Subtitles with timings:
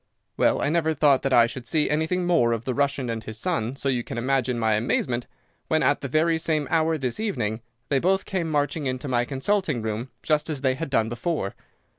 [0.35, 3.37] "Well, I never thought that I should see anything more of the Russian and his
[3.37, 5.27] son, so you can imagine my amazement
[5.67, 9.83] when, at the very same hour this evening, they both came marching into my consulting
[9.83, 11.53] room, just as they had done before.